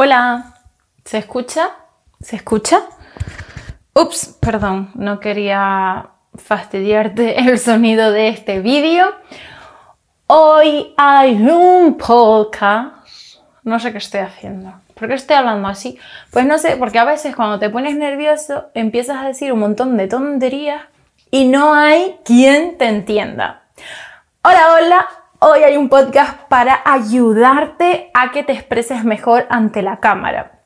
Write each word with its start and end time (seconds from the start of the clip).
Hola, 0.00 0.54
¿se 1.04 1.18
escucha? 1.18 1.70
¿Se 2.20 2.36
escucha? 2.36 2.82
Ups, 3.96 4.38
perdón, 4.40 4.92
no 4.94 5.18
quería 5.18 6.10
fastidiarte 6.36 7.40
el 7.50 7.58
sonido 7.58 8.12
de 8.12 8.28
este 8.28 8.60
vídeo. 8.60 9.12
Hoy 10.28 10.94
hay 10.96 11.34
un 11.34 11.98
podcast. 11.98 13.40
No 13.64 13.80
sé 13.80 13.90
qué 13.90 13.98
estoy 13.98 14.20
haciendo. 14.20 14.72
¿Por 14.94 15.08
qué 15.08 15.14
estoy 15.14 15.34
hablando 15.34 15.66
así? 15.66 15.98
Pues 16.30 16.46
no 16.46 16.58
sé, 16.58 16.76
porque 16.76 17.00
a 17.00 17.04
veces 17.04 17.34
cuando 17.34 17.58
te 17.58 17.68
pones 17.68 17.96
nervioso 17.96 18.66
empiezas 18.74 19.16
a 19.16 19.26
decir 19.26 19.52
un 19.52 19.58
montón 19.58 19.96
de 19.96 20.06
tonterías 20.06 20.82
y 21.32 21.48
no 21.48 21.74
hay 21.74 22.20
quien 22.24 22.78
te 22.78 22.86
entienda. 22.86 23.62
Hola, 24.44 24.74
hola, 24.76 25.08
Hoy 25.40 25.62
hay 25.62 25.76
un 25.76 25.88
podcast 25.88 26.36
para 26.48 26.82
ayudarte 26.84 28.10
a 28.12 28.32
que 28.32 28.42
te 28.42 28.52
expreses 28.52 29.04
mejor 29.04 29.46
ante 29.50 29.82
la 29.82 30.00
cámara. 30.00 30.62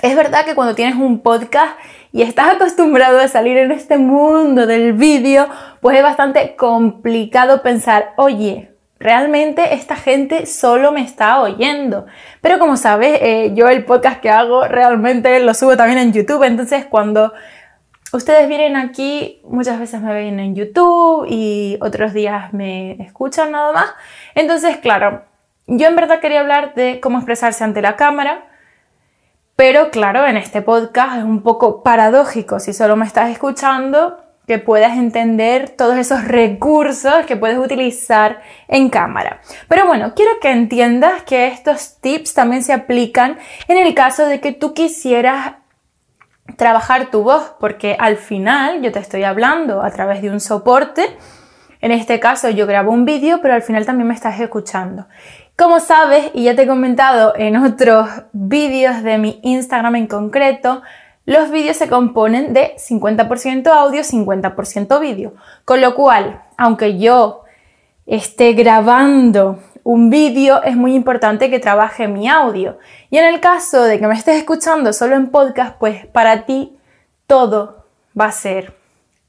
Es 0.00 0.16
verdad 0.16 0.46
que 0.46 0.54
cuando 0.54 0.74
tienes 0.74 0.96
un 0.96 1.20
podcast 1.20 1.78
y 2.10 2.22
estás 2.22 2.54
acostumbrado 2.54 3.20
a 3.20 3.28
salir 3.28 3.58
en 3.58 3.70
este 3.70 3.98
mundo 3.98 4.66
del 4.66 4.94
vídeo, 4.94 5.46
pues 5.82 5.98
es 5.98 6.02
bastante 6.02 6.56
complicado 6.56 7.60
pensar, 7.60 8.14
oye, 8.16 8.70
realmente 8.98 9.74
esta 9.74 9.94
gente 9.94 10.46
solo 10.46 10.90
me 10.90 11.02
está 11.02 11.42
oyendo. 11.42 12.06
Pero 12.40 12.58
como 12.58 12.78
sabes, 12.78 13.18
eh, 13.20 13.52
yo 13.54 13.68
el 13.68 13.84
podcast 13.84 14.22
que 14.22 14.30
hago 14.30 14.66
realmente 14.66 15.38
lo 15.40 15.52
subo 15.52 15.76
también 15.76 15.98
en 15.98 16.14
YouTube, 16.14 16.44
entonces 16.44 16.86
cuando 16.86 17.34
ustedes 18.12 18.48
vienen 18.48 18.76
aquí, 18.76 19.40
muchas 19.44 19.78
veces 19.78 20.00
me 20.00 20.12
ven 20.12 20.40
en 20.40 20.54
YouTube 20.54 21.26
y 21.28 21.78
otros 21.80 22.12
días 22.12 22.52
me 22.52 22.92
escuchan 23.02 23.52
nada 23.52 23.72
más. 23.72 23.90
Entonces, 24.34 24.78
claro, 24.78 25.24
yo 25.66 25.88
en 25.88 25.96
verdad 25.96 26.20
quería 26.20 26.40
hablar 26.40 26.74
de 26.74 27.00
cómo 27.00 27.18
expresarse 27.18 27.64
ante 27.64 27.82
la 27.82 27.96
cámara, 27.96 28.46
pero 29.56 29.90
claro, 29.90 30.26
en 30.26 30.36
este 30.36 30.62
podcast 30.62 31.18
es 31.18 31.24
un 31.24 31.42
poco 31.42 31.82
paradójico 31.82 32.60
si 32.60 32.72
solo 32.72 32.96
me 32.96 33.04
estás 33.04 33.30
escuchando 33.30 34.16
que 34.48 34.58
puedas 34.58 34.96
entender 34.96 35.68
todos 35.68 35.98
esos 35.98 36.24
recursos 36.24 37.26
que 37.26 37.36
puedes 37.36 37.58
utilizar 37.58 38.40
en 38.66 38.88
cámara. 38.88 39.42
Pero 39.68 39.86
bueno, 39.86 40.14
quiero 40.14 40.40
que 40.40 40.50
entiendas 40.50 41.22
que 41.24 41.48
estos 41.48 41.98
tips 42.00 42.32
también 42.32 42.62
se 42.62 42.72
aplican 42.72 43.38
en 43.68 43.76
el 43.76 43.94
caso 43.94 44.24
de 44.24 44.40
que 44.40 44.52
tú 44.52 44.72
quisieras 44.72 45.56
trabajar 46.56 47.10
tu 47.10 47.22
voz, 47.22 47.54
porque 47.60 47.96
al 47.98 48.16
final 48.16 48.82
yo 48.82 48.92
te 48.92 48.98
estoy 48.98 49.24
hablando 49.24 49.82
a 49.82 49.90
través 49.90 50.22
de 50.22 50.30
un 50.30 50.40
soporte. 50.40 51.16
En 51.80 51.92
este 51.92 52.18
caso 52.18 52.48
yo 52.50 52.66
grabo 52.66 52.90
un 52.90 53.04
vídeo, 53.04 53.40
pero 53.40 53.54
al 53.54 53.62
final 53.62 53.86
también 53.86 54.08
me 54.08 54.14
estás 54.14 54.40
escuchando. 54.40 55.06
Como 55.56 55.80
sabes, 55.80 56.30
y 56.34 56.44
ya 56.44 56.54
te 56.54 56.62
he 56.62 56.66
comentado 56.66 57.34
en 57.36 57.56
otros 57.56 58.08
vídeos 58.32 59.02
de 59.02 59.18
mi 59.18 59.40
Instagram 59.42 59.96
en 59.96 60.06
concreto, 60.06 60.82
los 61.24 61.50
vídeos 61.50 61.76
se 61.76 61.88
componen 61.88 62.54
de 62.54 62.74
50% 62.76 63.66
audio, 63.66 64.02
50% 64.02 65.00
vídeo. 65.00 65.34
Con 65.64 65.80
lo 65.80 65.94
cual, 65.94 66.42
aunque 66.56 66.98
yo 66.98 67.42
esté 68.06 68.54
grabando 68.54 69.58
un 69.90 70.10
vídeo, 70.10 70.62
es 70.64 70.76
muy 70.76 70.94
importante 70.94 71.48
que 71.48 71.60
trabaje 71.60 72.08
mi 72.08 72.28
audio. 72.28 72.78
Y 73.08 73.16
en 73.16 73.24
el 73.24 73.40
caso 73.40 73.84
de 73.84 73.98
que 73.98 74.06
me 74.06 74.12
estés 74.12 74.36
escuchando 74.36 74.92
solo 74.92 75.16
en 75.16 75.30
podcast, 75.30 75.78
pues 75.78 76.04
para 76.04 76.44
ti 76.44 76.76
todo 77.26 77.86
va 78.18 78.26
a 78.26 78.32
ser 78.32 78.76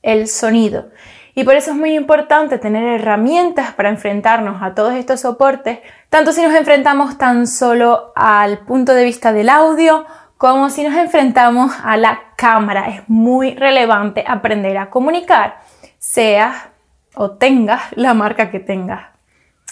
el 0.02 0.28
sonido. 0.28 0.90
Y 1.34 1.46
por 1.46 1.56
eso 1.56 1.72
es 1.72 1.78
muy 1.78 1.96
importante 1.96 2.58
tener 2.58 3.00
herramientas 3.00 3.72
para 3.72 3.88
enfrentarnos 3.88 4.62
a 4.62 4.76
todos 4.76 4.96
estos 4.96 5.22
soportes, 5.22 5.80
tanto 6.10 6.34
si 6.34 6.42
nos 6.42 6.54
enfrentamos 6.54 7.18
tan 7.18 7.48
solo 7.48 8.12
al 8.18 8.60
punto 8.66 8.94
de 8.94 9.06
vista 9.06 9.32
del 9.32 9.48
audio 9.48 10.06
como 10.36 10.70
si 10.70 10.84
nos 10.84 10.98
enfrentamos 10.98 11.72
a 11.82 11.96
la 11.96 12.34
cámara. 12.36 12.90
Es 12.90 13.08
muy 13.08 13.56
relevante 13.56 14.26
aprender 14.28 14.78
a 14.78 14.90
comunicar, 14.90 15.62
seas 16.00 16.68
o 17.16 17.32
tengas 17.32 17.82
la 17.96 18.14
marca 18.14 18.52
que 18.52 18.60
tengas. 18.60 19.09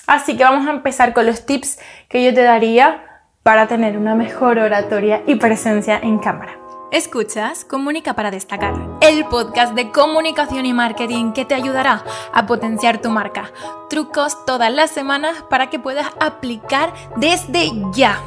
Así 0.08 0.38
que 0.38 0.44
vamos 0.46 0.66
a 0.66 0.72
empezar 0.72 1.14
con 1.14 1.26
los 1.26 1.46
tips 1.46 1.80
que 2.08 2.24
yo 2.24 2.34
te 2.34 2.42
daría 2.42 3.04
para 3.44 3.68
tener 3.68 3.98
una 3.98 4.16
mejor 4.16 4.58
oratoria 4.58 5.22
y 5.28 5.36
presencia 5.36 6.00
en 6.02 6.18
cámara. 6.18 6.58
Escuchas 6.94 7.66
Comunica 7.66 8.14
para 8.14 8.32
destacar, 8.32 8.74
el 9.02 9.26
podcast 9.26 9.74
de 9.74 9.92
comunicación 9.92 10.66
y 10.66 10.72
marketing 10.72 11.34
que 11.34 11.44
te 11.44 11.54
ayudará 11.54 12.06
a 12.34 12.46
potenciar 12.46 13.02
tu 13.02 13.10
marca. 13.10 13.52
Trucos 13.90 14.46
todas 14.46 14.72
las 14.72 14.92
semanas 14.92 15.44
para 15.50 15.70
que 15.70 15.80
puedas 15.80 16.08
aplicar 16.22 16.94
desde 17.18 17.72
ya. 17.92 18.22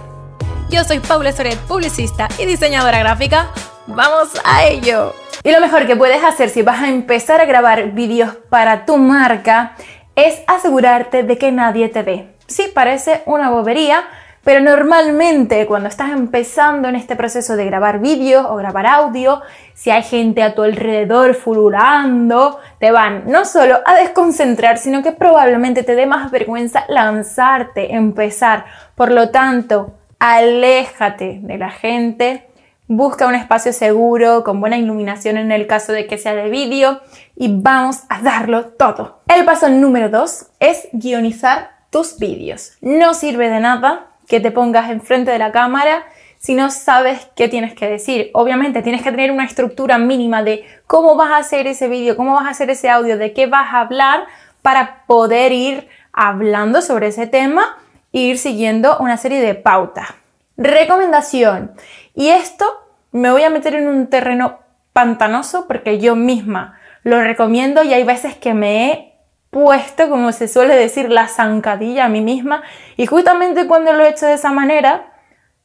Yo 0.69 0.85
soy 0.85 1.01
Paula 1.01 1.33
Soret, 1.33 1.59
publicista 1.61 2.29
y 2.39 2.45
diseñadora 2.45 2.99
gráfica. 2.99 3.49
¡Vamos 3.87 4.39
a 4.45 4.65
ello! 4.65 5.15
Y 5.43 5.51
lo 5.51 5.61
mejor 5.61 5.87
que 5.87 5.97
puedes 5.97 6.23
hacer 6.23 6.51
si 6.51 6.61
vas 6.61 6.83
a 6.83 6.91
empezar 6.91 7.41
a 7.41 7.47
grabar 7.47 7.93
vídeos 7.93 8.37
para 8.51 8.85
tu 8.85 8.99
marca 8.99 9.75
es 10.17 10.43
asegurarte 10.47 11.23
de 11.23 11.39
que 11.39 11.53
nadie 11.53 11.89
te 11.89 12.03
ve. 12.03 12.29
Sí, 12.47 12.65
parece 12.75 13.23
una 13.27 13.51
bobería, 13.51 14.05
pero 14.43 14.61
normalmente 14.61 15.67
cuando 15.67 15.89
estás 15.89 16.11
empezando 16.11 16.89
en 16.89 16.97
este 16.97 17.15
proceso 17.15 17.57
de 17.57 17.67
grabar 17.67 18.01
vídeos 18.01 18.47
o 18.49 18.57
grabar 18.57 18.87
audio, 18.87 19.43
si 19.75 19.91
hay 19.91 20.03
gente 20.03 20.43
a 20.43 20.55
tu 20.55 20.63
alrededor 20.63 21.35
fululando, 21.35 22.59
te 22.79 22.91
van 22.91 23.25
no 23.27 23.45
solo 23.45 23.81
a 23.85 23.95
desconcentrar, 23.95 24.79
sino 24.79 25.03
que 25.03 25.13
probablemente 25.13 25.83
te 25.83 25.95
dé 25.95 26.07
más 26.07 26.31
vergüenza 26.31 26.85
lanzarte, 26.89 27.95
empezar. 27.95 28.65
Por 28.95 29.11
lo 29.13 29.31
tanto, 29.31 29.95
aléjate 30.19 31.41
de 31.43 31.59
la 31.59 31.71
gente, 31.71 32.50
busca 32.91 33.29
un 33.29 33.37
espacio 33.37 33.73
seguro, 33.73 34.43
con 34.43 34.59
buena 34.59 34.77
iluminación 34.77 35.37
en 35.37 35.53
el 35.53 35.69
caso 35.69 35.93
de 35.93 36.09
que 36.09 36.19
sea 36.19 36.35
de 36.35 36.51
vídeo 36.51 37.01
y 37.37 37.49
vamos 37.49 38.01
a 38.09 38.21
darlo 38.21 38.67
todo. 38.67 39.21
El 39.29 39.45
paso 39.45 39.69
número 39.69 40.09
dos 40.09 40.49
es 40.59 40.89
guionizar 40.93 41.71
tus 41.91 42.19
vídeos. 42.19 42.73
No 42.81 43.15
sirve 43.15 43.49
de 43.49 43.61
nada 43.61 44.09
que 44.27 44.41
te 44.41 44.51
pongas 44.51 44.91
enfrente 44.91 45.31
de 45.31 45.39
la 45.39 45.53
cámara 45.53 46.03
si 46.39 46.57
no 46.57 46.69
sabes 46.73 47.29
qué 47.37 47.47
tienes 47.47 47.75
que 47.75 47.89
decir. 47.89 48.33
Obviamente 48.35 48.83
tienes 48.83 49.03
que 49.03 49.13
tener 49.13 49.31
una 49.31 49.45
estructura 49.45 49.97
mínima 49.97 50.43
de 50.43 50.65
cómo 50.89 51.15
vas 51.15 51.31
a 51.31 51.37
hacer 51.37 51.69
ese 51.69 51.87
vídeo, 51.87 52.17
cómo 52.17 52.35
vas 52.35 52.47
a 52.47 52.51
hacer 52.51 52.71
ese 52.71 52.91
audio, 52.91 53.17
de 53.19 53.33
qué 53.33 53.47
vas 53.47 53.73
a 53.73 53.83
hablar 53.83 54.27
para 54.63 55.05
poder 55.07 55.53
ir 55.53 55.89
hablando 56.13 56.83
sobre 56.83 57.07
ese 57.07 57.29
tema 57.29 57.79
e 58.13 58.19
ir 58.19 58.39
siguiendo 58.39 58.99
una 58.99 59.17
serie 59.17 59.41
de 59.41 59.55
pautas. 59.55 60.09
Recomendación. 60.57 61.73
Y 62.15 62.29
esto 62.29 62.67
me 63.13 63.31
voy 63.31 63.43
a 63.43 63.51
meter 63.51 63.75
en 63.75 63.89
un 63.89 64.09
terreno 64.09 64.61
pantanoso 64.93 65.67
porque 65.67 65.99
yo 65.99 66.17
misma 66.17 66.79
lo 67.03 67.23
recomiendo 67.23 67.83
y 67.83 67.95
hay 67.95 68.05
veces 68.05 68.37
que 68.37 68.55
me 68.55 68.91
he 68.91 69.15
puesto, 69.51 70.09
como 70.09 70.33
se 70.33 70.49
suele 70.49 70.77
decir, 70.77 71.11
la 71.11 71.29
zancadilla 71.29 72.05
a 72.05 72.09
mí 72.09 72.21
misma 72.21 72.63
y 72.97 73.07
justamente 73.07 73.67
cuando 73.67 73.93
lo 73.93 74.05
he 74.05 74.11
hecho 74.11 74.27
de 74.27 74.35
esa 74.35 74.53
manera 74.53 75.13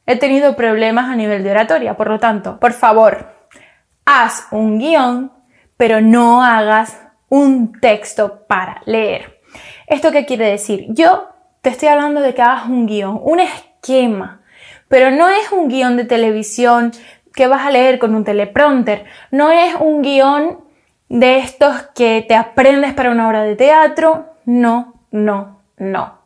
he 0.05 0.17
tenido 0.17 0.55
problemas 0.55 1.09
a 1.09 1.15
nivel 1.15 1.43
de 1.43 1.51
oratoria. 1.51 1.97
Por 1.97 2.09
lo 2.09 2.19
tanto, 2.19 2.59
por 2.59 2.73
favor, 2.73 3.27
haz 4.05 4.47
un 4.51 4.79
guion, 4.79 5.31
pero 5.77 6.01
no 6.01 6.43
hagas 6.43 7.01
un 7.29 7.79
texto 7.79 8.45
para 8.47 8.81
leer. 8.85 9.41
¿Esto 9.87 10.11
qué 10.11 10.25
quiere 10.25 10.49
decir? 10.49 10.85
Yo 10.89 11.29
te 11.61 11.69
estoy 11.69 11.89
hablando 11.89 12.21
de 12.21 12.33
que 12.33 12.41
hagas 12.41 12.67
un 12.67 12.85
guion, 12.85 13.19
un 13.21 13.39
esquema 13.39 14.41
pero 14.95 15.11
no 15.11 15.27
es 15.27 15.51
un 15.51 15.67
guion 15.67 15.97
de 15.97 16.05
televisión 16.05 16.93
que 17.33 17.47
vas 17.47 17.65
a 17.65 17.69
leer 17.69 17.99
con 17.99 18.15
un 18.15 18.23
teleprompter, 18.23 19.03
no 19.29 19.51
es 19.51 19.75
un 19.77 20.01
guion 20.01 20.61
de 21.09 21.39
estos 21.39 21.81
que 21.93 22.23
te 22.25 22.33
aprendes 22.33 22.93
para 22.93 23.11
una 23.11 23.27
obra 23.27 23.43
de 23.43 23.57
teatro, 23.57 24.37
no, 24.45 24.93
no, 25.11 25.59
no. 25.75 26.19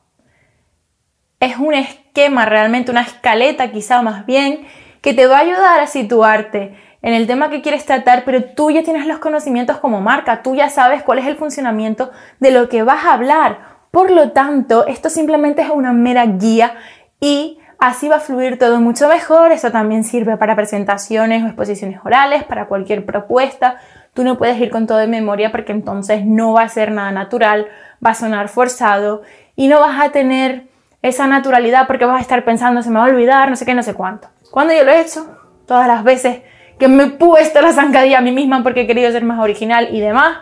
Es 1.40 1.58
un 1.58 1.74
esquema, 1.74 2.46
realmente 2.46 2.92
una 2.92 3.02
escaleta 3.02 3.72
quizá 3.72 4.04
más 4.04 4.28
bien, 4.28 4.68
que 5.02 5.16
te 5.16 5.26
va 5.26 5.38
a 5.38 5.42
ayudar 5.42 5.80
a 5.80 5.88
situarte 5.88 6.78
en 7.02 7.16
el 7.16 7.26
tema 7.26 7.50
que 7.50 7.64
quieres 7.64 7.88
tratar, 7.88 8.24
pero 8.24 8.44
tú 8.44 8.70
ya 8.70 8.84
tienes 8.84 9.08
los 9.08 9.18
conocimientos 9.18 9.80
como 9.80 10.00
marca, 10.00 10.44
tú 10.44 10.54
ya 10.54 10.70
sabes 10.70 11.02
cuál 11.02 11.18
es 11.18 11.26
el 11.26 11.38
funcionamiento 11.38 12.12
de 12.40 12.52
lo 12.52 12.70
que 12.70 12.84
vas 12.84 13.04
a 13.04 13.14
hablar. 13.14 13.80
Por 13.90 14.12
lo 14.12 14.30
tanto, 14.30 14.86
esto 14.86 15.10
simplemente 15.10 15.64
es 15.64 15.72
una 15.72 15.92
mera 15.92 16.28
guía 16.28 16.76
y 17.20 17.58
Así 17.80 18.10
va 18.10 18.18
a 18.18 18.20
fluir 18.20 18.60
todo 18.60 18.82
mucho 18.82 19.08
mejor. 19.08 19.54
Esto 19.54 19.72
también 19.72 20.04
sirve 20.04 20.36
para 20.36 20.56
presentaciones 20.56 21.44
o 21.44 21.48
exposiciones 21.48 22.00
orales, 22.04 22.44
para 22.44 22.68
cualquier 22.68 23.06
propuesta. 23.06 23.78
Tú 24.14 24.24
no 24.24 24.38
puedes 24.38 24.60
ir 24.60 24.70
con 24.70 24.86
todo 24.86 24.98
de 24.98 25.08
memoria 25.08 25.52
porque 25.52 25.72
entonces 25.72 26.26
no 26.26 26.54
va 26.54 26.64
a 26.64 26.70
ser 26.70 26.92
nada 26.92 27.12
natural, 27.12 27.68
va 28.06 28.12
a 28.12 28.16
sonar 28.16 28.50
forzado 28.50 29.22
y 29.56 29.70
no 29.70 29.80
vas 29.80 30.00
a 30.02 30.12
tener 30.12 30.68
esa 31.02 31.28
naturalidad 31.28 31.88
porque 31.88 32.04
vas 32.04 32.18
a 32.18 32.22
estar 32.22 32.44
pensando, 32.44 32.82
se 32.82 32.90
me 32.90 33.00
va 33.00 33.06
a 33.06 33.10
olvidar, 33.10 33.50
no 33.50 33.56
sé 33.56 33.66
qué, 33.66 33.74
no 33.74 33.84
sé 33.84 33.94
cuánto. 33.94 34.28
Cuando 34.52 34.74
yo 34.74 34.84
lo 34.84 34.92
he 34.92 35.00
hecho, 35.00 35.26
todas 35.66 35.88
las 35.88 36.04
veces 36.04 36.42
que 36.78 36.90
me 36.90 37.04
he 37.04 37.08
puesto 37.12 37.62
la 37.62 37.72
zancadilla 37.72 38.18
a 38.18 38.22
mí 38.22 38.34
misma 38.34 38.62
porque 38.62 38.82
he 38.82 38.88
querido 38.88 39.10
ser 39.12 39.24
más 39.24 39.40
original 39.40 39.88
y 39.92 40.02
demás, 40.02 40.40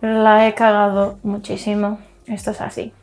la 0.00 0.46
he 0.46 0.54
cagado 0.54 1.18
muchísimo. 1.22 1.98
Esto 2.26 2.52
es 2.52 2.60
así. 2.62 2.94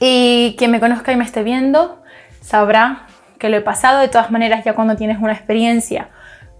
Y 0.00 0.56
quien 0.58 0.70
me 0.70 0.80
conozca 0.80 1.12
y 1.12 1.16
me 1.16 1.24
esté 1.24 1.42
viendo, 1.42 2.01
sabrá 2.42 3.06
que 3.38 3.48
lo 3.48 3.56
he 3.56 3.62
pasado, 3.62 4.00
de 4.00 4.08
todas 4.08 4.30
maneras 4.30 4.64
ya 4.64 4.74
cuando 4.74 4.96
tienes 4.96 5.18
una 5.18 5.32
experiencia, 5.32 6.10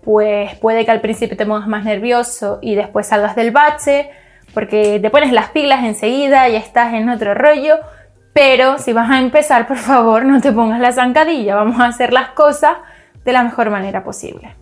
pues 0.02 0.55
puede 0.56 0.84
que 0.84 0.90
al 0.90 1.00
principio 1.00 1.37
te 1.37 1.46
pongas 1.46 1.69
más 1.69 1.84
nervioso 1.84 2.58
y 2.62 2.75
después 2.75 3.06
salgas 3.06 3.37
del 3.37 3.50
bache, 3.50 4.11
porque 4.55 4.99
te 5.00 5.11
pones 5.11 5.32
las 5.32 5.50
pilas 5.50 5.84
enseguida 5.84 6.49
y 6.49 6.56
estás 6.56 6.94
en 6.94 7.08
otro 7.08 7.34
rollo, 7.34 7.79
pero 8.32 8.79
si 8.79 8.93
vas 8.93 9.11
a 9.11 9.19
empezar, 9.19 9.67
por 9.67 9.76
favor, 9.76 10.25
no 10.25 10.40
te 10.40 10.52
pongas 10.52 10.81
la 10.81 10.93
zancadilla, 10.93 11.55
vamos 11.55 11.79
a 11.81 11.87
hacer 11.87 12.12
las 12.12 12.31
cosas 12.31 12.79
de 13.25 13.32
la 13.32 13.43
mejor 13.43 13.70
manera 13.70 14.02
posible. 14.02 14.56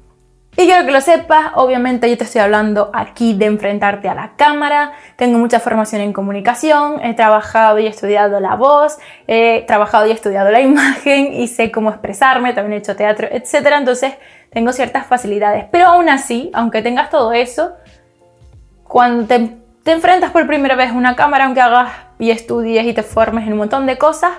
Y 0.56 0.66
quiero 0.66 0.84
que 0.84 0.90
lo 0.90 1.00
sepas, 1.00 1.52
obviamente 1.54 2.10
yo 2.10 2.18
te 2.18 2.24
estoy 2.24 2.40
hablando 2.40 2.90
aquí 2.92 3.34
de 3.34 3.46
enfrentarte 3.46 4.08
a 4.08 4.14
la 4.14 4.32
cámara, 4.36 4.92
tengo 5.16 5.38
mucha 5.38 5.60
formación 5.60 6.02
en 6.02 6.12
comunicación, 6.12 7.00
he 7.04 7.14
trabajado 7.14 7.78
y 7.78 7.86
estudiado 7.86 8.40
la 8.40 8.56
voz, 8.56 8.98
he 9.28 9.64
trabajado 9.66 10.06
y 10.06 10.10
estudiado 10.10 10.50
la 10.50 10.60
imagen 10.60 11.32
y 11.32 11.46
sé 11.46 11.70
cómo 11.70 11.90
expresarme, 11.90 12.52
también 12.52 12.74
he 12.74 12.76
hecho 12.78 12.96
teatro, 12.96 13.28
etc. 13.30 13.68
Entonces 13.78 14.14
tengo 14.50 14.72
ciertas 14.72 15.06
facilidades, 15.06 15.66
pero 15.70 15.86
aún 15.86 16.08
así, 16.08 16.50
aunque 16.52 16.82
tengas 16.82 17.10
todo 17.10 17.32
eso, 17.32 17.72
cuando 18.82 19.26
te, 19.26 19.56
te 19.84 19.92
enfrentas 19.92 20.32
por 20.32 20.48
primera 20.48 20.74
vez 20.74 20.90
a 20.90 20.94
una 20.94 21.14
cámara, 21.14 21.44
aunque 21.44 21.60
hagas 21.60 21.92
y 22.18 22.32
estudies 22.32 22.84
y 22.86 22.92
te 22.92 23.04
formes 23.04 23.46
en 23.46 23.52
un 23.52 23.60
montón 23.60 23.86
de 23.86 23.96
cosas, 23.96 24.32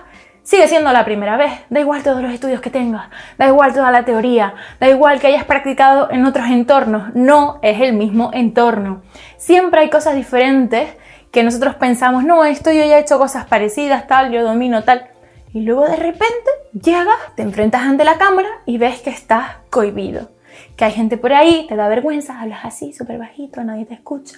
Sigue 0.43 0.67
siendo 0.67 0.91
la 0.91 1.05
primera 1.05 1.38
vez, 1.38 1.51
da 1.69 1.79
igual 1.79 2.01
todos 2.01 2.21
los 2.21 2.33
estudios 2.33 2.61
que 2.61 2.71
tengas, 2.71 3.09
da 3.38 3.47
igual 3.47 3.73
toda 3.73 3.91
la 3.91 4.05
teoría, 4.05 4.55
da 4.79 4.89
igual 4.89 5.19
que 5.19 5.27
hayas 5.27 5.43
practicado 5.43 6.09
en 6.09 6.25
otros 6.25 6.47
entornos, 6.47 7.13
no 7.13 7.59
es 7.61 7.79
el 7.79 7.93
mismo 7.93 8.31
entorno. 8.33 9.03
Siempre 9.38 9.81
hay 9.81 9.89
cosas 9.91 10.15
diferentes 10.15 10.89
que 11.31 11.43
nosotros 11.43 11.75
pensamos, 11.75 12.23
no, 12.23 12.43
esto 12.43 12.71
yo 12.71 12.83
ya 12.83 12.97
he 12.97 13.01
hecho 13.01 13.19
cosas 13.19 13.45
parecidas, 13.45 14.07
tal, 14.07 14.31
yo 14.31 14.43
domino 14.43 14.83
tal. 14.83 15.09
Y 15.53 15.61
luego 15.61 15.85
de 15.85 15.95
repente 15.95 16.49
llegas, 16.73 17.15
te 17.35 17.43
enfrentas 17.43 17.83
ante 17.83 18.03
la 18.03 18.17
cámara 18.17 18.49
y 18.65 18.79
ves 18.79 19.01
que 19.01 19.11
estás 19.11 19.57
cohibido. 19.69 20.31
Que 20.75 20.85
hay 20.85 20.91
gente 20.91 21.17
por 21.17 21.33
ahí, 21.33 21.67
te 21.69 21.75
da 21.75 21.88
vergüenza, 21.88 22.41
hablas 22.41 22.65
así, 22.65 22.93
súper 22.93 23.19
bajito, 23.19 23.63
nadie 23.63 23.85
te 23.85 23.93
escucha. 23.93 24.38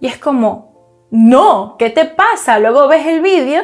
Y 0.00 0.06
es 0.06 0.16
como, 0.16 1.06
no, 1.10 1.76
¿qué 1.78 1.90
te 1.90 2.04
pasa? 2.04 2.58
Luego 2.58 2.86
ves 2.88 3.06
el 3.06 3.20
vídeo 3.20 3.62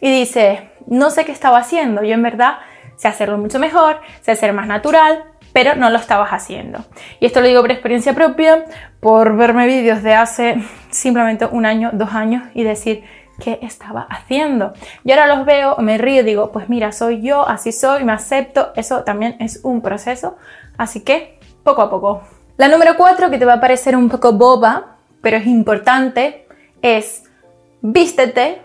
y 0.00 0.10
dices, 0.10 0.60
no 0.86 1.10
sé 1.10 1.24
qué 1.24 1.32
estaba 1.32 1.58
haciendo. 1.58 2.02
Yo 2.02 2.14
en 2.14 2.22
verdad 2.22 2.58
sé 2.96 3.08
hacerlo 3.08 3.38
mucho 3.38 3.58
mejor, 3.58 4.00
sé 4.20 4.36
ser 4.36 4.52
más 4.52 4.66
natural, 4.66 5.24
pero 5.52 5.74
no 5.74 5.90
lo 5.90 5.98
estabas 5.98 6.30
haciendo. 6.30 6.84
Y 7.20 7.26
esto 7.26 7.40
lo 7.40 7.46
digo 7.46 7.60
por 7.60 7.70
experiencia 7.70 8.14
propia, 8.14 8.64
por 9.00 9.36
verme 9.36 9.66
vídeos 9.66 10.02
de 10.02 10.14
hace 10.14 10.62
simplemente 10.90 11.46
un 11.46 11.66
año, 11.66 11.90
dos 11.92 12.12
años 12.14 12.44
y 12.54 12.62
decir 12.62 13.04
qué 13.38 13.58
estaba 13.62 14.06
haciendo. 14.08 14.72
Y 15.04 15.12
ahora 15.12 15.34
los 15.34 15.44
veo, 15.44 15.76
me 15.78 15.98
río 15.98 16.22
digo, 16.22 16.52
pues 16.52 16.68
mira, 16.68 16.92
soy 16.92 17.22
yo, 17.22 17.46
así 17.46 17.72
soy, 17.72 18.04
me 18.04 18.12
acepto. 18.12 18.72
Eso 18.76 19.02
también 19.04 19.36
es 19.40 19.60
un 19.62 19.82
proceso. 19.82 20.36
Así 20.78 21.00
que 21.00 21.38
poco 21.64 21.82
a 21.82 21.90
poco. 21.90 22.22
La 22.56 22.68
número 22.68 22.96
cuatro, 22.96 23.30
que 23.30 23.38
te 23.38 23.44
va 23.44 23.54
a 23.54 23.60
parecer 23.60 23.96
un 23.96 24.08
poco 24.08 24.32
boba, 24.32 24.96
pero 25.20 25.36
es 25.36 25.46
importante, 25.46 26.46
es 26.82 27.24
vístete 27.80 28.60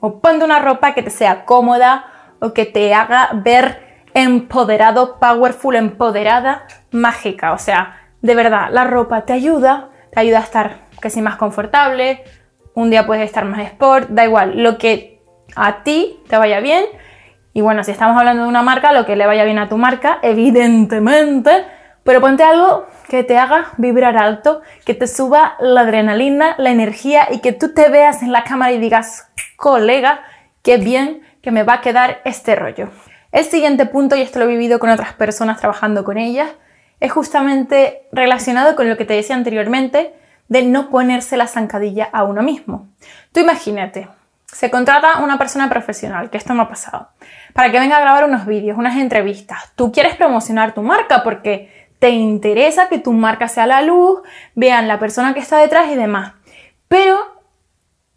o 0.00 0.20
ponte 0.20 0.44
una 0.44 0.58
ropa 0.58 0.94
que 0.94 1.02
te 1.02 1.10
sea 1.10 1.44
cómoda 1.44 2.06
o 2.40 2.52
que 2.52 2.66
te 2.66 2.94
haga 2.94 3.30
ver 3.34 4.04
empoderado, 4.14 5.18
powerful, 5.18 5.76
empoderada, 5.76 6.66
mágica. 6.90 7.52
O 7.52 7.58
sea, 7.58 8.00
de 8.22 8.34
verdad, 8.34 8.68
la 8.70 8.84
ropa 8.84 9.22
te 9.22 9.32
ayuda, 9.32 9.90
te 10.10 10.20
ayuda 10.20 10.38
a 10.38 10.42
estar 10.42 10.76
casi 11.00 11.20
más 11.20 11.36
confortable, 11.36 12.24
un 12.74 12.90
día 12.90 13.06
puedes 13.06 13.24
estar 13.24 13.44
más 13.44 13.60
sport, 13.60 14.08
da 14.10 14.24
igual, 14.24 14.62
lo 14.62 14.78
que 14.78 15.22
a 15.54 15.82
ti 15.82 16.20
te 16.28 16.36
vaya 16.36 16.60
bien. 16.60 16.84
Y 17.52 17.62
bueno, 17.62 17.84
si 17.84 17.90
estamos 17.90 18.18
hablando 18.18 18.42
de 18.42 18.48
una 18.48 18.62
marca, 18.62 18.92
lo 18.92 19.06
que 19.06 19.16
le 19.16 19.26
vaya 19.26 19.44
bien 19.44 19.58
a 19.58 19.68
tu 19.68 19.78
marca, 19.78 20.18
evidentemente, 20.22 21.64
pero 22.02 22.20
ponte 22.20 22.42
algo 22.42 22.86
que 23.08 23.24
te 23.24 23.38
haga 23.38 23.72
vibrar 23.76 24.16
alto, 24.16 24.62
que 24.84 24.94
te 24.94 25.06
suba 25.06 25.56
la 25.60 25.82
adrenalina, 25.82 26.54
la 26.58 26.70
energía 26.70 27.28
y 27.30 27.40
que 27.40 27.52
tú 27.52 27.72
te 27.72 27.88
veas 27.88 28.22
en 28.22 28.32
la 28.32 28.44
cámara 28.44 28.72
y 28.72 28.78
digas, 28.78 29.28
colega, 29.56 30.22
qué 30.62 30.76
bien 30.78 31.22
que 31.42 31.50
me 31.50 31.62
va 31.62 31.74
a 31.74 31.80
quedar 31.80 32.20
este 32.24 32.56
rollo. 32.56 32.88
El 33.32 33.44
siguiente 33.44 33.86
punto, 33.86 34.16
y 34.16 34.22
esto 34.22 34.38
lo 34.38 34.46
he 34.46 34.48
vivido 34.48 34.78
con 34.78 34.90
otras 34.90 35.12
personas 35.12 35.60
trabajando 35.60 36.04
con 36.04 36.18
ellas, 36.18 36.50
es 37.00 37.12
justamente 37.12 38.08
relacionado 38.12 38.74
con 38.76 38.88
lo 38.88 38.96
que 38.96 39.04
te 39.04 39.14
decía 39.14 39.36
anteriormente 39.36 40.14
de 40.48 40.62
no 40.62 40.90
ponerse 40.90 41.36
la 41.36 41.46
zancadilla 41.46 42.08
a 42.12 42.24
uno 42.24 42.42
mismo. 42.42 42.88
Tú 43.32 43.40
imagínate, 43.40 44.08
se 44.46 44.70
contrata 44.70 45.18
una 45.22 45.38
persona 45.38 45.68
profesional, 45.68 46.30
que 46.30 46.38
esto 46.38 46.54
me 46.54 46.62
ha 46.62 46.68
pasado, 46.68 47.10
para 47.52 47.70
que 47.70 47.78
venga 47.78 47.96
a 47.96 48.00
grabar 48.00 48.24
unos 48.24 48.46
vídeos, 48.46 48.78
unas 48.78 48.96
entrevistas. 48.96 49.72
Tú 49.74 49.92
quieres 49.92 50.14
promocionar 50.14 50.72
tu 50.72 50.82
marca 50.82 51.22
porque 51.22 51.75
te 51.98 52.10
interesa 52.10 52.88
que 52.88 52.98
tu 52.98 53.12
marca 53.12 53.48
sea 53.48 53.66
la 53.66 53.82
luz, 53.82 54.20
vean 54.54 54.88
la 54.88 54.98
persona 54.98 55.34
que 55.34 55.40
está 55.40 55.58
detrás 55.58 55.90
y 55.90 55.96
demás. 55.96 56.34
Pero 56.88 57.18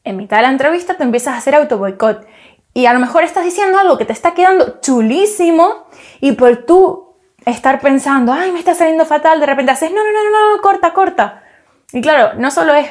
en 0.04 0.18
mitad 0.18 0.38
de 0.38 0.44
la 0.44 0.50
entrevista 0.50 0.96
te 0.96 1.04
empiezas 1.04 1.36
a 1.36 1.38
hacer 1.38 1.56
auto 1.56 1.78
boicot 1.78 2.26
y 2.74 2.86
a 2.86 2.94
lo 2.94 3.00
mejor 3.00 3.24
estás 3.24 3.46
diciendo 3.46 3.80
algo 3.80 3.98
que 3.98 4.06
te 4.06 4.14
está 4.14 4.34
quedando 4.34 4.80
chulísimo 4.82 5.88
y 6.20 6.34
por 6.34 6.66
tú 6.66 7.16
estar 7.46 7.80
pensando, 7.80 8.34
ay, 8.34 8.52
me 8.52 8.60
está 8.60 8.76
saliendo 8.76 9.06
fatal, 9.06 9.40
de 9.40 9.46
repente 9.46 9.72
haces, 9.72 9.92
no, 9.92 9.98
no, 9.98 10.12
no, 10.12 10.30
no, 10.30 10.56
no, 10.56 10.62
corta, 10.62 10.94
corta. 10.94 11.44
Y 11.92 12.02
claro, 12.02 12.38
no 12.38 12.52
solo 12.52 12.76
es 12.76 12.88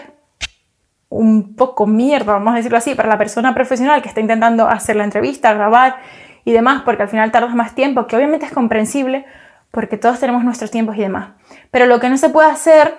un 1.08 1.55
poco 1.55 1.87
mierda, 1.87 2.32
vamos 2.32 2.55
a 2.55 2.56
decirlo 2.56 2.79
así, 2.79 2.94
para 2.94 3.08
la 3.08 3.19
persona 3.19 3.55
profesional 3.55 4.02
que 4.02 4.08
está 4.08 4.20
intentando 4.20 4.67
hacer 4.67 4.96
la 4.96 5.05
entrevista, 5.05 5.52
grabar 5.55 5.96
y 6.44 6.52
demás, 6.52 6.82
porque 6.85 7.02
al 7.02 7.08
final 7.08 7.31
tardas 7.31 7.55
más 7.55 7.75
tiempo, 7.75 8.06
que 8.06 8.17
obviamente 8.17 8.46
es 8.46 8.52
comprensible, 8.52 9.25
porque 9.70 9.96
todos 9.96 10.18
tenemos 10.18 10.44
nuestros 10.44 10.70
tiempos 10.70 10.96
y 10.96 11.00
demás. 11.00 11.30
Pero 11.70 11.86
lo 11.86 12.00
que 12.00 12.08
no 12.08 12.16
se 12.16 12.30
puede 12.30 12.50
hacer 12.50 12.96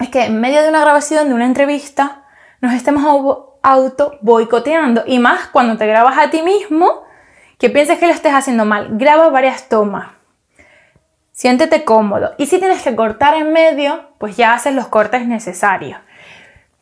es 0.00 0.08
que 0.08 0.24
en 0.24 0.40
medio 0.40 0.62
de 0.62 0.68
una 0.68 0.80
grabación, 0.80 1.28
de 1.28 1.34
una 1.34 1.46
entrevista, 1.46 2.24
nos 2.60 2.74
estemos 2.74 3.04
auto 3.62 4.18
boicoteando. 4.22 5.04
Y 5.06 5.18
más 5.18 5.46
cuando 5.48 5.76
te 5.76 5.86
grabas 5.86 6.18
a 6.18 6.30
ti 6.30 6.42
mismo, 6.42 7.04
que 7.58 7.70
pienses 7.70 7.98
que 7.98 8.06
lo 8.06 8.12
estés 8.12 8.34
haciendo 8.34 8.64
mal. 8.64 8.98
Graba 8.98 9.30
varias 9.30 9.68
tomas. 9.68 10.08
Siéntete 11.32 11.84
cómodo. 11.84 12.32
Y 12.38 12.46
si 12.46 12.58
tienes 12.58 12.82
que 12.82 12.96
cortar 12.96 13.34
en 13.34 13.52
medio, 13.52 14.10
pues 14.18 14.36
ya 14.36 14.54
haces 14.54 14.74
los 14.74 14.88
cortes 14.88 15.26
necesarios. 15.26 16.00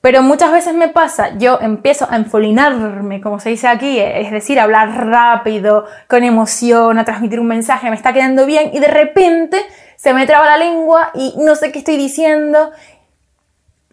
Pero 0.04 0.20
muchas 0.22 0.52
veces 0.52 0.74
me 0.74 0.88
pasa, 0.88 1.30
yo 1.38 1.58
empiezo 1.62 2.06
a 2.10 2.16
enfolinarme, 2.16 3.22
como 3.22 3.40
se 3.40 3.48
dice 3.48 3.68
aquí, 3.68 3.98
es 3.98 4.30
decir, 4.30 4.60
a 4.60 4.64
hablar 4.64 5.06
rápido, 5.06 5.86
con 6.08 6.24
emoción, 6.24 6.98
a 6.98 7.06
transmitir 7.06 7.40
un 7.40 7.46
mensaje, 7.46 7.88
me 7.88 7.96
está 7.96 8.12
quedando 8.12 8.44
bien 8.44 8.68
y 8.74 8.80
de 8.80 8.88
repente 8.88 9.64
se 9.96 10.12
me 10.12 10.26
traba 10.26 10.44
la 10.44 10.58
lengua 10.58 11.10
y 11.14 11.32
no 11.38 11.54
sé 11.54 11.72
qué 11.72 11.78
estoy 11.78 11.96
diciendo 11.96 12.70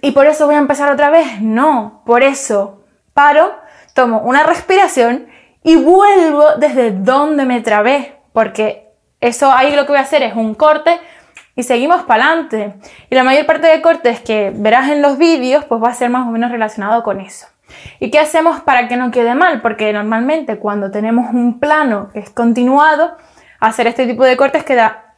y 0.01 0.11
por 0.11 0.27
eso 0.27 0.47
voy 0.47 0.55
a 0.55 0.57
empezar 0.57 0.91
otra 0.91 1.11
vez. 1.11 1.39
No, 1.39 2.03
por 2.05 2.23
eso 2.23 2.83
paro, 3.13 3.55
tomo 3.93 4.19
una 4.19 4.43
respiración 4.43 5.27
y 5.63 5.77
vuelvo 5.77 6.57
desde 6.57 6.91
donde 6.91 7.45
me 7.45 7.61
trabé, 7.61 8.17
porque 8.33 8.89
eso 9.21 9.49
ahí 9.49 9.73
lo 9.77 9.83
que 9.83 9.93
voy 9.93 9.99
a 9.99 10.03
hacer 10.03 10.23
es 10.23 10.35
un 10.35 10.55
corte 10.55 10.99
y 11.55 11.63
seguimos 11.63 12.03
para 12.03 12.25
adelante. 12.25 12.75
Y 13.09 13.15
la 13.15 13.23
mayor 13.23 13.45
parte 13.45 13.67
de 13.67 13.81
cortes 13.81 14.19
que 14.21 14.51
verás 14.55 14.89
en 14.89 15.01
los 15.01 15.17
vídeos, 15.17 15.65
pues 15.65 15.81
va 15.81 15.89
a 15.89 15.93
ser 15.93 16.09
más 16.09 16.27
o 16.27 16.31
menos 16.31 16.51
relacionado 16.51 17.03
con 17.03 17.19
eso. 17.19 17.47
¿Y 17.99 18.11
qué 18.11 18.19
hacemos 18.19 18.61
para 18.61 18.87
que 18.87 18.97
no 18.97 19.11
quede 19.11 19.35
mal? 19.35 19.61
Porque 19.61 19.91
normalmente 19.93 20.57
cuando 20.57 20.91
tenemos 20.91 21.33
un 21.33 21.59
plano 21.59 22.09
que 22.13 22.19
es 22.19 22.29
continuado, 22.29 23.15
hacer 23.59 23.87
este 23.87 24.05
tipo 24.07 24.25
de 24.25 24.37
cortes 24.37 24.63
queda 24.63 25.15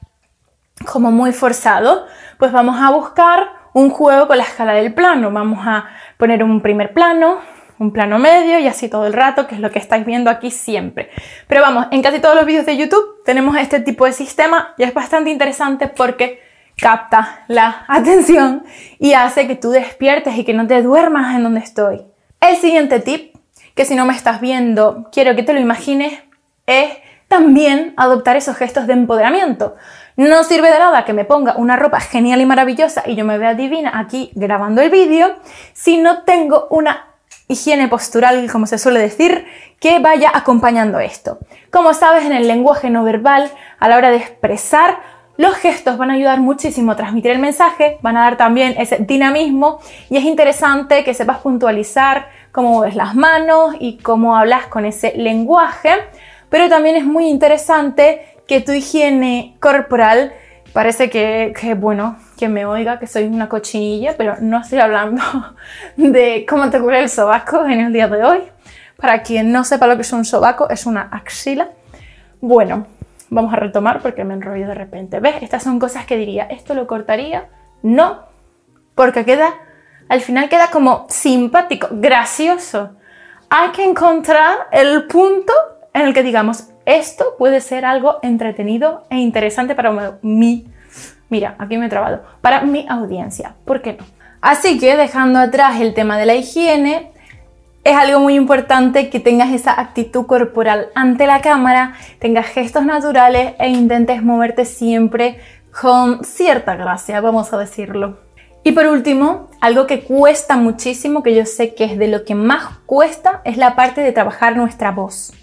como 0.85 1.11
muy 1.11 1.31
forzado. 1.33 2.05
Pues 2.37 2.51
vamos 2.51 2.79
a 2.79 2.91
buscar 2.91 3.49
un 3.73 3.89
juego 3.89 4.27
con 4.27 4.37
la 4.37 4.43
escala 4.43 4.73
del 4.73 4.93
plano. 4.93 5.31
Vamos 5.31 5.65
a 5.65 5.85
poner 6.17 6.43
un 6.43 6.61
primer 6.61 6.93
plano, 6.93 7.39
un 7.79 7.91
plano 7.91 8.19
medio 8.19 8.59
y 8.59 8.67
así 8.67 8.89
todo 8.89 9.05
el 9.05 9.13
rato, 9.13 9.47
que 9.47 9.55
es 9.55 9.61
lo 9.61 9.71
que 9.71 9.79
estáis 9.79 10.05
viendo 10.05 10.29
aquí 10.29 10.51
siempre. 10.51 11.09
Pero 11.47 11.61
vamos, 11.61 11.87
en 11.91 12.01
casi 12.01 12.19
todos 12.19 12.35
los 12.35 12.45
vídeos 12.45 12.65
de 12.65 12.77
YouTube 12.77 13.23
tenemos 13.25 13.55
este 13.57 13.79
tipo 13.79 14.05
de 14.05 14.13
sistema 14.13 14.73
y 14.77 14.83
es 14.83 14.93
bastante 14.93 15.29
interesante 15.29 15.87
porque 15.87 16.41
capta 16.77 17.45
la 17.47 17.85
atención 17.87 18.63
y 18.99 19.13
hace 19.13 19.47
que 19.47 19.55
tú 19.55 19.71
despiertes 19.71 20.37
y 20.37 20.43
que 20.43 20.53
no 20.53 20.67
te 20.67 20.81
duermas 20.81 21.35
en 21.35 21.43
donde 21.43 21.59
estoy. 21.59 22.01
El 22.39 22.57
siguiente 22.57 22.99
tip, 22.99 23.35
que 23.75 23.85
si 23.85 23.95
no 23.95 24.05
me 24.05 24.13
estás 24.13 24.41
viendo, 24.41 25.09
quiero 25.11 25.35
que 25.35 25.43
te 25.43 25.53
lo 25.53 25.59
imagines, 25.59 26.13
es 26.65 26.91
también 27.27 27.93
adoptar 27.97 28.35
esos 28.35 28.55
gestos 28.55 28.85
de 28.85 28.93
empoderamiento. 28.93 29.75
No 30.15 30.43
sirve 30.43 30.69
de 30.69 30.77
nada 30.77 31.05
que 31.05 31.13
me 31.13 31.25
ponga 31.25 31.55
una 31.57 31.75
ropa 31.75 31.99
genial 31.99 32.41
y 32.41 32.45
maravillosa 32.45 33.03
y 33.07 33.15
yo 33.15 33.25
me 33.25 33.39
vea 33.39 33.55
divina 33.55 33.91
aquí 33.95 34.31
grabando 34.35 34.81
el 34.81 34.91
vídeo 34.91 35.37
si 35.73 35.97
no 35.97 36.21
tengo 36.23 36.67
una 36.69 37.12
higiene 37.47 37.87
postural, 37.87 38.49
como 38.51 38.65
se 38.65 38.77
suele 38.77 38.99
decir, 38.99 39.45
que 39.79 39.99
vaya 39.99 40.31
acompañando 40.33 40.99
esto. 40.99 41.39
Como 41.71 41.93
sabes, 41.93 42.25
en 42.25 42.33
el 42.33 42.47
lenguaje 42.47 42.89
no 42.89 43.03
verbal, 43.03 43.51
a 43.79 43.89
la 43.89 43.97
hora 43.97 44.11
de 44.11 44.17
expresar, 44.17 44.97
los 45.35 45.55
gestos 45.55 45.97
van 45.97 46.11
a 46.11 46.13
ayudar 46.13 46.39
muchísimo 46.39 46.91
a 46.91 46.95
transmitir 46.95 47.31
el 47.31 47.39
mensaje, 47.39 47.97
van 48.01 48.17
a 48.17 48.21
dar 48.21 48.37
también 48.37 48.75
ese 48.77 48.97
dinamismo 48.97 49.79
y 50.09 50.17
es 50.17 50.25
interesante 50.25 51.03
que 51.03 51.15
sepas 51.15 51.39
puntualizar 51.39 52.29
cómo 52.51 52.69
mueves 52.69 52.95
las 52.95 53.15
manos 53.15 53.75
y 53.79 53.97
cómo 53.97 54.37
hablas 54.37 54.67
con 54.67 54.85
ese 54.85 55.13
lenguaje, 55.17 55.89
pero 56.49 56.69
también 56.69 56.95
es 56.95 57.05
muy 57.05 57.27
interesante 57.29 58.21
que 58.47 58.61
tu 58.61 58.73
higiene 58.73 59.55
corporal 59.59 60.33
parece 60.73 61.09
que, 61.09 61.75
bueno, 61.79 62.17
que 62.37 62.49
me 62.49 62.65
oiga 62.65 62.99
que 62.99 63.07
soy 63.07 63.25
una 63.25 63.47
cochinilla, 63.47 64.15
pero 64.17 64.35
no 64.41 64.59
estoy 64.59 64.79
hablando 64.79 65.21
de 65.97 66.45
cómo 66.49 66.69
te 66.69 66.79
cubre 66.79 67.01
el 67.01 67.09
sobaco 67.09 67.65
en 67.65 67.79
el 67.79 67.93
día 67.93 68.07
de 68.07 68.23
hoy. 68.23 68.39
Para 68.97 69.21
quien 69.21 69.51
no 69.51 69.63
sepa 69.63 69.87
lo 69.87 69.95
que 69.95 70.01
es 70.01 70.11
un 70.11 70.25
sobaco, 70.25 70.69
es 70.69 70.85
una 70.85 71.09
axila. 71.11 71.69
Bueno, 72.41 72.87
vamos 73.29 73.53
a 73.53 73.57
retomar 73.57 74.01
porque 74.01 74.23
me 74.23 74.33
enrollo 74.33 74.67
de 74.67 74.73
repente. 74.73 75.19
¿Ves? 75.19 75.35
Estas 75.41 75.63
son 75.63 75.79
cosas 75.79 76.05
que 76.05 76.17
diría, 76.17 76.45
¿esto 76.45 76.73
lo 76.73 76.87
cortaría? 76.87 77.49
No, 77.81 78.21
porque 78.95 79.25
queda, 79.25 79.53
al 80.09 80.21
final 80.21 80.49
queda 80.49 80.69
como 80.71 81.05
simpático, 81.09 81.87
gracioso. 81.91 82.95
Hay 83.49 83.69
que 83.71 83.83
encontrar 83.83 84.67
el 84.71 85.05
punto 85.05 85.53
en 85.93 86.07
el 86.07 86.13
que 86.13 86.23
digamos, 86.23 86.69
esto 86.85 87.35
puede 87.37 87.61
ser 87.61 87.85
algo 87.85 88.19
entretenido 88.21 89.03
e 89.09 89.17
interesante 89.17 89.75
para 89.75 90.19
mi, 90.21 90.67
mira, 91.29 91.55
aquí 91.59 91.77
me 91.77 91.87
he 91.87 91.89
trabado, 91.89 92.23
para 92.41 92.61
mi 92.61 92.85
audiencia. 92.89 93.55
¿Por 93.65 93.81
qué 93.81 93.93
no? 93.93 94.05
Así 94.41 94.77
que 94.77 94.97
dejando 94.97 95.39
atrás 95.39 95.79
el 95.79 95.93
tema 95.93 96.17
de 96.17 96.25
la 96.25 96.35
higiene, 96.35 97.11
es 97.83 97.95
algo 97.95 98.19
muy 98.19 98.35
importante 98.35 99.09
que 99.09 99.19
tengas 99.19 99.51
esa 99.51 99.79
actitud 99.79 100.25
corporal 100.25 100.87
ante 100.95 101.27
la 101.27 101.41
cámara, 101.41 101.93
tengas 102.19 102.47
gestos 102.47 102.85
naturales 102.85 103.53
e 103.59 103.69
intentes 103.69 104.23
moverte 104.23 104.65
siempre 104.65 105.39
con 105.81 106.23
cierta 106.23 106.75
gracia, 106.75 107.19
vamos 107.19 107.51
a 107.51 107.57
decirlo. 107.57 108.19
Y 108.63 108.71
por 108.71 108.85
último, 108.85 109.49
algo 109.59 109.87
que 109.87 110.03
cuesta 110.03 110.55
muchísimo, 110.55 111.23
que 111.23 111.35
yo 111.35 111.45
sé 111.45 111.75
que 111.75 111.83
es 111.83 111.97
de 111.97 112.07
lo 112.07 112.23
que 112.23 112.35
más 112.35 112.77
cuesta, 112.85 113.41
es 113.43 113.57
la 113.57 113.75
parte 113.75 113.99
de 113.99 114.13
trabajar 114.13 114.55
nuestra 114.55 114.91
voz. 114.91 115.33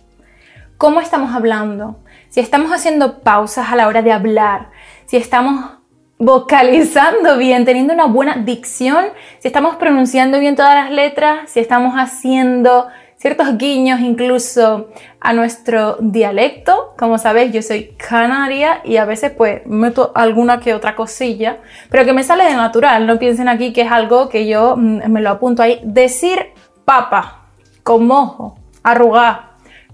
¿Cómo 0.81 1.03
estamos 1.03 1.35
hablando? 1.35 1.99
Si 2.31 2.41
estamos 2.41 2.73
haciendo 2.73 3.21
pausas 3.21 3.71
a 3.71 3.77
la 3.77 3.87
hora 3.87 4.01
de 4.01 4.13
hablar, 4.13 4.71
si 5.05 5.19
estamos 5.19 5.73
vocalizando 6.17 7.37
bien, 7.37 7.67
teniendo 7.67 7.93
una 7.93 8.07
buena 8.07 8.37
dicción, 8.37 9.09
si 9.41 9.49
estamos 9.49 9.77
pronunciando 9.77 10.41
bien 10.41 10.57
todas 10.57 10.75
las 10.75 10.91
letras, 10.91 11.51
si 11.51 11.61
estamos 11.61 11.97
haciendo 11.97 12.89
ciertos 13.19 13.59
guiños 13.59 14.01
incluso 14.01 14.89
a 15.21 15.35
nuestro 15.35 15.99
dialecto. 16.01 16.95
Como 16.99 17.19
sabéis, 17.19 17.53
yo 17.53 17.61
soy 17.61 17.95
canaria 17.99 18.81
y 18.83 18.97
a 18.97 19.05
veces 19.05 19.33
pues 19.33 19.61
meto 19.67 20.13
alguna 20.15 20.61
que 20.61 20.73
otra 20.73 20.97
cosilla, 20.97 21.59
pero 21.91 22.07
que 22.07 22.15
me 22.15 22.25
sale 22.25 22.45
de 22.45 22.55
natural. 22.55 23.07
No 23.07 23.19
piensen 23.19 23.51
aquí 23.51 23.75
que 23.75 23.83
es 23.83 23.93
algo 23.93 24.31
que 24.31 24.49
yo 24.49 24.77
mm, 24.79 25.11
me 25.11 25.21
lo 25.21 25.29
apunto 25.29 25.63
ahí. 25.63 25.79
Decir 25.85 26.55
papa, 26.87 27.49
con 27.83 28.07
mojo, 28.07 28.59
arrugar, 28.83 29.51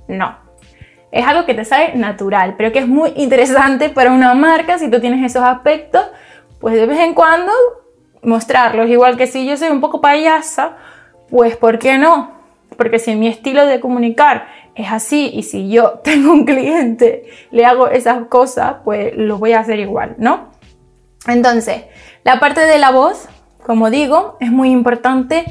no. 0.06 0.45
Es 1.12 1.26
algo 1.26 1.46
que 1.46 1.54
te 1.54 1.64
sale 1.64 1.94
natural, 1.94 2.54
pero 2.56 2.72
que 2.72 2.80
es 2.80 2.88
muy 2.88 3.12
interesante 3.16 3.88
para 3.88 4.12
una 4.12 4.34
marca 4.34 4.78
si 4.78 4.90
tú 4.90 5.00
tienes 5.00 5.24
esos 5.24 5.42
aspectos, 5.42 6.04
pues 6.60 6.74
de 6.74 6.86
vez 6.86 6.98
en 7.00 7.14
cuando 7.14 7.52
mostrarlos. 8.22 8.88
Igual 8.88 9.16
que 9.16 9.26
si 9.26 9.46
yo 9.46 9.56
soy 9.56 9.68
un 9.70 9.80
poco 9.80 10.00
payasa, 10.00 10.76
pues 11.30 11.56
¿por 11.56 11.78
qué 11.78 11.96
no? 11.98 12.32
Porque 12.76 12.98
si 12.98 13.14
mi 13.14 13.28
estilo 13.28 13.66
de 13.66 13.80
comunicar 13.80 14.48
es 14.74 14.92
así 14.92 15.30
y 15.32 15.42
si 15.42 15.70
yo 15.70 16.00
tengo 16.04 16.32
un 16.32 16.44
cliente, 16.44 17.26
le 17.50 17.64
hago 17.64 17.88
esas 17.88 18.26
cosas, 18.26 18.76
pues 18.84 19.16
lo 19.16 19.38
voy 19.38 19.52
a 19.52 19.60
hacer 19.60 19.78
igual, 19.78 20.16
¿no? 20.18 20.50
Entonces, 21.26 21.84
la 22.24 22.38
parte 22.38 22.60
de 22.60 22.78
la 22.78 22.90
voz, 22.90 23.28
como 23.64 23.90
digo, 23.90 24.36
es 24.40 24.50
muy 24.50 24.70
importante 24.70 25.44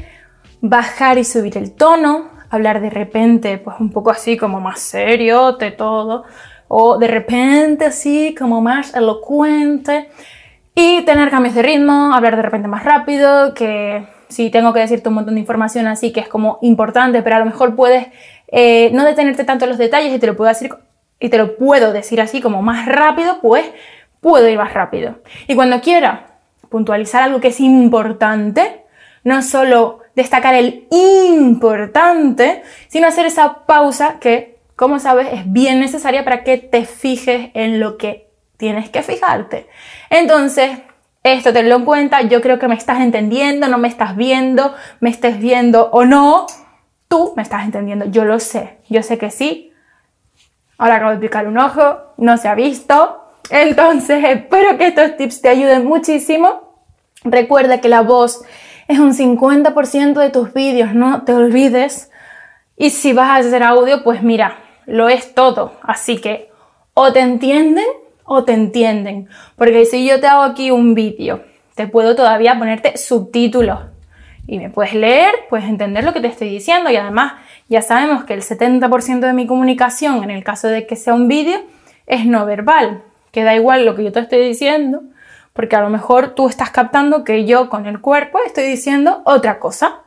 bajar 0.61 1.17
y 1.17 1.23
subir 1.23 1.57
el 1.57 1.73
tono, 1.73 2.29
hablar 2.55 2.81
de 2.81 2.89
repente, 2.89 3.57
pues 3.57 3.77
un 3.79 3.91
poco 3.91 4.11
así 4.11 4.37
como 4.37 4.59
más 4.59 4.79
serio 4.79 5.53
de 5.53 5.71
todo, 5.71 6.23
o 6.67 6.97
de 6.97 7.07
repente 7.07 7.85
así 7.85 8.35
como 8.37 8.61
más 8.61 8.93
elocuente, 8.95 10.09
y 10.75 11.03
tener 11.03 11.29
cambios 11.29 11.55
de 11.55 11.61
ritmo, 11.61 12.13
hablar 12.13 12.35
de 12.35 12.41
repente 12.41 12.67
más 12.67 12.83
rápido, 12.83 13.53
que 13.53 14.07
si 14.27 14.49
tengo 14.49 14.73
que 14.73 14.81
decirte 14.81 15.07
un 15.07 15.15
montón 15.15 15.35
de 15.35 15.39
información 15.39 15.87
así 15.87 16.11
que 16.11 16.19
es 16.19 16.27
como 16.27 16.59
importante, 16.61 17.21
pero 17.21 17.37
a 17.37 17.39
lo 17.39 17.45
mejor 17.45 17.75
puedes 17.75 18.07
eh, 18.49 18.89
no 18.93 19.05
detenerte 19.05 19.45
tanto 19.45 19.65
en 19.65 19.69
los 19.69 19.77
detalles 19.77 20.13
y 20.13 20.19
te 20.19 20.27
lo 20.27 20.35
puedo 20.35 20.49
decir 20.49 20.71
y 21.19 21.29
te 21.29 21.37
lo 21.37 21.55
puedo 21.55 21.93
decir 21.93 22.19
así 22.19 22.41
como 22.41 22.61
más 22.61 22.85
rápido, 22.87 23.39
pues 23.41 23.65
puedo 24.19 24.47
ir 24.49 24.57
más 24.57 24.73
rápido. 24.73 25.15
Y 25.47 25.55
cuando 25.55 25.79
quiera 25.79 26.39
puntualizar 26.69 27.23
algo 27.23 27.39
que 27.39 27.47
es 27.49 27.59
importante, 27.61 28.83
no 29.23 29.41
solo 29.41 29.99
destacar 30.15 30.55
el 30.55 30.87
importante, 30.91 32.63
sino 32.87 33.07
hacer 33.07 33.25
esa 33.25 33.65
pausa 33.65 34.19
que, 34.19 34.59
como 34.75 34.99
sabes, 34.99 35.27
es 35.31 35.51
bien 35.51 35.79
necesaria 35.79 36.23
para 36.23 36.43
que 36.43 36.57
te 36.57 36.85
fijes 36.85 37.51
en 37.53 37.79
lo 37.79 37.97
que 37.97 38.29
tienes 38.57 38.89
que 38.89 39.03
fijarte. 39.03 39.67
Entonces, 40.09 40.79
esto 41.23 41.51
tenlo 41.51 41.75
en 41.75 41.85
cuenta, 41.85 42.21
yo 42.21 42.41
creo 42.41 42.59
que 42.59 42.67
me 42.67 42.75
estás 42.75 43.01
entendiendo, 43.01 43.67
no 43.67 43.77
me 43.77 43.87
estás 43.87 44.15
viendo, 44.15 44.75
me 44.99 45.09
estés 45.09 45.39
viendo 45.39 45.89
o 45.91 46.05
no, 46.05 46.45
tú 47.07 47.33
me 47.35 47.43
estás 47.43 47.65
entendiendo, 47.65 48.05
yo 48.05 48.25
lo 48.25 48.39
sé, 48.39 48.77
yo 48.89 49.01
sé 49.03 49.17
que 49.17 49.31
sí. 49.31 49.73
Ahora 50.77 50.95
acabo 50.95 51.11
de 51.11 51.17
picar 51.17 51.47
un 51.47 51.57
ojo, 51.57 51.97
no 52.17 52.37
se 52.37 52.47
ha 52.47 52.55
visto. 52.55 53.21
Entonces, 53.49 54.23
espero 54.27 54.77
que 54.77 54.87
estos 54.87 55.17
tips 55.17 55.41
te 55.41 55.49
ayuden 55.49 55.85
muchísimo. 55.85 56.83
Recuerda 57.23 57.81
que 57.81 57.89
la 57.89 58.01
voz 58.01 58.43
es 58.87 58.99
un 58.99 59.13
50% 59.13 60.13
de 60.19 60.29
tus 60.29 60.53
vídeos, 60.53 60.93
no 60.93 61.23
te 61.23 61.33
olvides. 61.33 62.11
Y 62.77 62.89
si 62.89 63.13
vas 63.13 63.29
a 63.29 63.35
hacer 63.35 63.63
audio, 63.63 64.03
pues 64.03 64.21
mira, 64.21 64.57
lo 64.85 65.09
es 65.09 65.33
todo. 65.33 65.73
Así 65.81 66.17
que 66.17 66.49
o 66.93 67.11
te 67.11 67.19
entienden 67.19 67.85
o 68.23 68.43
te 68.43 68.53
entienden. 68.53 69.29
Porque 69.55 69.85
si 69.85 70.05
yo 70.07 70.19
te 70.19 70.27
hago 70.27 70.43
aquí 70.43 70.71
un 70.71 70.93
vídeo, 70.93 71.43
te 71.75 71.87
puedo 71.87 72.15
todavía 72.15 72.57
ponerte 72.57 72.97
subtítulos 72.97 73.79
y 74.47 74.59
me 74.59 74.69
puedes 74.69 74.93
leer, 74.93 75.33
puedes 75.49 75.67
entender 75.67 76.03
lo 76.03 76.13
que 76.13 76.21
te 76.21 76.27
estoy 76.27 76.49
diciendo 76.49 76.89
y 76.89 76.95
además 76.95 77.33
ya 77.67 77.81
sabemos 77.81 78.25
que 78.25 78.33
el 78.33 78.41
70% 78.41 79.19
de 79.19 79.33
mi 79.33 79.47
comunicación, 79.47 80.23
en 80.23 80.29
el 80.29 80.43
caso 80.43 80.67
de 80.67 80.85
que 80.85 80.95
sea 80.95 81.13
un 81.13 81.27
vídeo, 81.27 81.61
es 82.05 82.25
no 82.25 82.45
verbal, 82.45 83.01
que 83.31 83.43
da 83.43 83.55
igual 83.55 83.85
lo 83.85 83.95
que 83.95 84.03
yo 84.03 84.11
te 84.11 84.19
estoy 84.19 84.45
diciendo, 84.45 85.01
porque 85.55 85.77
a 85.77 85.81
lo 85.81 85.89
mejor 85.89 86.35
tú 86.35 86.49
estás 86.49 86.69
captando 86.69 87.23
que 87.23 87.45
yo 87.45 87.69
con 87.69 87.85
el 87.85 88.01
cuerpo 88.01 88.39
estoy 88.45 88.65
diciendo 88.65 89.21
otra 89.23 89.57
cosa. 89.57 90.01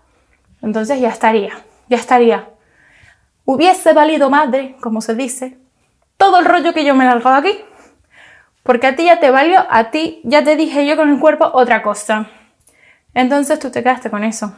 Entonces 0.61 1.01
ya 1.01 1.09
estaría, 1.09 1.55
ya 1.89 1.97
estaría. 1.97 2.51
Hubiese 3.47 3.95
valido 3.95 4.29
madre, 4.29 4.77
como 4.81 5.01
se 5.01 5.15
dice, 5.15 5.57
todo 6.19 6.39
el 6.39 6.45
rollo 6.45 6.75
que 6.75 6.85
yo 6.85 6.95
me 6.95 7.05
he 7.05 7.09
largado 7.09 7.37
aquí. 7.37 7.59
Porque 8.63 8.89
a 8.89 8.95
ti 8.95 9.07
ya 9.07 9.21
te 9.21 9.31
valió, 9.31 9.65
a 9.71 9.91
ti 9.91 10.21
ya 10.23 10.45
te 10.45 10.55
dije 10.55 10.87
yo 10.87 10.97
con 10.97 11.09
el 11.09 11.19
cuerpo 11.19 11.49
otra 11.55 11.83
cosa. 11.83 12.29
Entonces 13.15 13.59
tú 13.59 13.71
te 13.71 13.83
quedaste 13.83 14.11
con 14.11 14.25
eso. 14.25 14.55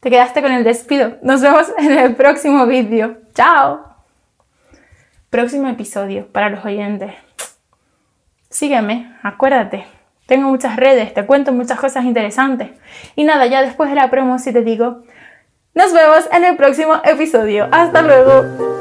Te 0.00 0.10
quedaste 0.10 0.42
con 0.42 0.52
el 0.52 0.64
despido. 0.64 1.16
Nos 1.22 1.40
vemos 1.40 1.72
en 1.78 1.92
el 1.92 2.14
próximo 2.14 2.66
vídeo. 2.66 3.16
¡Chao! 3.34 3.86
Próximo 5.30 5.66
episodio 5.68 6.26
para 6.26 6.50
los 6.50 6.62
oyentes. 6.62 7.14
Sígueme, 8.52 9.16
acuérdate. 9.22 9.86
Tengo 10.26 10.48
muchas 10.48 10.76
redes, 10.76 11.14
te 11.14 11.24
cuento 11.24 11.52
muchas 11.52 11.80
cosas 11.80 12.04
interesantes. 12.04 12.68
Y 13.16 13.24
nada, 13.24 13.46
ya 13.46 13.62
después 13.62 13.88
de 13.88 13.96
la 13.96 14.10
promo, 14.10 14.38
si 14.38 14.52
te 14.52 14.62
digo, 14.62 15.04
nos 15.74 15.94
vemos 15.94 16.28
en 16.30 16.44
el 16.44 16.56
próximo 16.56 17.00
episodio. 17.02 17.66
Hasta 17.72 18.02
luego. 18.02 18.72